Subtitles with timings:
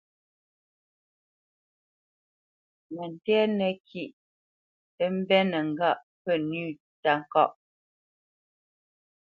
[2.93, 4.13] Mətɛ̂nə kîʼ
[4.95, 6.65] tə mbɛ̂nə́ ŋgâʼ pə́ nʉ̂
[7.03, 7.43] táka.